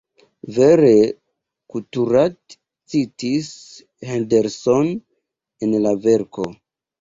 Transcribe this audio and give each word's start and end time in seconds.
Vere 0.53 0.93
Couturat 1.73 2.55
citis 2.93 3.51
Henderson 4.15 4.91
en 5.69 5.77
la 5.85 5.95
verko. 6.09 6.49